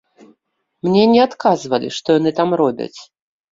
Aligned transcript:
Мне 0.87 1.03
не 1.13 1.19
адказвалі, 1.27 1.93
што 2.01 2.19
яны 2.19 2.35
там 2.43 2.49
робяць. 2.65 2.99